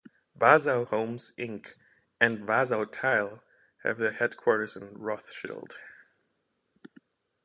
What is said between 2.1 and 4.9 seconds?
and Wausau Tile have their headquarters